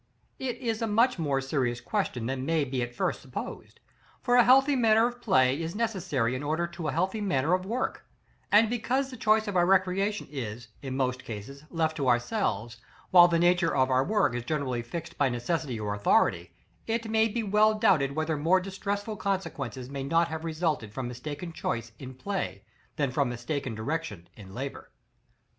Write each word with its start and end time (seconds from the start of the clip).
§XXIV. 0.43 0.49
It 0.49 0.57
is 0.57 0.81
a 0.81 0.87
much 0.87 1.19
more 1.19 1.39
serious 1.41 1.79
question 1.79 2.25
than 2.25 2.43
may 2.43 2.63
be 2.63 2.81
at 2.81 2.95
first 2.95 3.21
supposed; 3.21 3.79
for 4.23 4.35
a 4.35 4.43
healthy 4.43 4.75
manner 4.75 5.05
of 5.05 5.21
play 5.21 5.61
is 5.61 5.75
necessary 5.75 6.33
in 6.35 6.41
order 6.41 6.65
to 6.65 6.87
a 6.87 6.91
healthy 6.91 7.21
manner 7.21 7.53
of 7.53 7.67
work: 7.67 8.03
and 8.51 8.67
because 8.67 9.11
the 9.11 9.15
choice 9.15 9.47
of 9.47 9.55
our 9.55 9.67
recreation 9.67 10.27
is, 10.31 10.69
in 10.81 10.97
most 10.97 11.23
cases, 11.23 11.65
left 11.69 11.97
to 11.97 12.07
ourselves, 12.09 12.77
while 13.11 13.27
the 13.27 13.37
nature 13.37 13.75
of 13.75 13.91
our 13.91 14.03
work 14.03 14.33
is 14.33 14.43
generally 14.43 14.81
fixed 14.81 15.19
by 15.19 15.29
necessity 15.29 15.79
or 15.79 15.93
authority, 15.93 16.49
it 16.87 17.07
may 17.07 17.27
be 17.27 17.43
well 17.43 17.75
doubted 17.75 18.15
whether 18.15 18.37
more 18.37 18.59
distressful 18.59 19.15
consequences 19.15 19.87
may 19.87 20.01
not 20.03 20.29
have 20.29 20.43
resulted 20.43 20.91
from 20.91 21.07
mistaken 21.07 21.53
choice 21.53 21.91
in 21.99 22.15
play 22.15 22.63
than 22.95 23.11
from 23.11 23.29
mistaken 23.29 23.75
direction 23.75 24.27
in 24.35 24.51
labor. 24.55 24.89